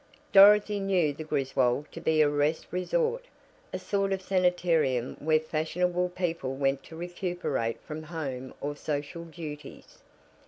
Dorothy 0.33 0.79
knew 0.79 1.13
the 1.13 1.23
Griswold 1.23 1.85
to 1.91 2.01
be 2.01 2.21
a 2.23 2.27
rest 2.27 2.65
resort, 2.71 3.25
a 3.71 3.77
sort 3.77 4.11
of 4.11 4.19
sanitarium 4.19 5.15
where 5.19 5.39
fashionable 5.39 6.09
people 6.09 6.55
went 6.55 6.81
to 6.85 6.95
recuperate 6.95 7.79
from 7.81 8.01
home 8.01 8.51
or 8.61 8.75
social 8.75 9.25
duties. 9.25 9.99